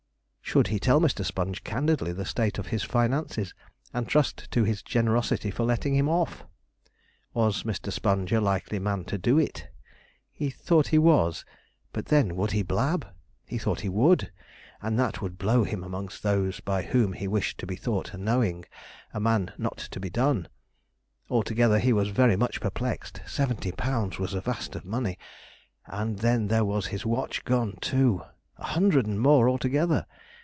[0.43, 1.23] Should he tell Mr.
[1.23, 3.53] Sponge candidly the state of his finances,
[3.93, 6.43] and trust to his generosity for letting him off?
[7.33, 7.89] Was Mr.
[7.89, 9.69] Sponge a likely man to do it?
[10.29, 11.45] He thought he was.
[11.93, 13.07] But, then, would he blab?
[13.45, 14.29] He thought he would,
[14.81, 18.65] and that would blow him among those by whom he wished to be thought knowing,
[19.13, 20.49] a man not to be done.
[21.29, 25.17] Altogether he was very much perplexed: seventy pounds was a vast of money;
[25.85, 28.23] and then there was his watch gone, too!
[28.57, 30.05] a hundred and more altogether.